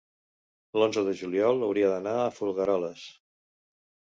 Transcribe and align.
l'onze 0.79 1.03
de 1.09 1.13
juliol 1.19 1.61
hauria 1.67 1.91
d'anar 1.93 2.15
a 2.23 2.33
Folgueroles. 2.39 3.07